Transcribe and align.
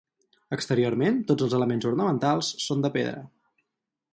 Exteriorment 0.55 1.19
tots 1.31 1.45
els 1.47 1.55
elements 1.59 1.87
ornamentals 1.91 2.51
són 2.67 2.83
de 2.87 2.95
pedra. 2.97 3.21